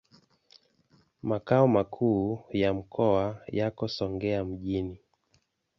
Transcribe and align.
Makao 1.23 1.67
makuu 1.67 2.39
ya 2.49 2.73
mkoa 2.73 3.41
yako 3.47 3.87
Songea 3.87 4.43
mjini. 4.45 4.99